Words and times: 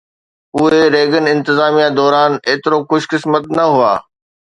اهي 0.59 0.81
ريگن 0.93 1.25
انتظاميه 1.33 1.87
دوران 1.99 2.31
ايترو 2.47 2.79
خوش 2.87 3.03
قسمت 3.11 3.43
نه 3.57 3.65
هئا 3.75 3.95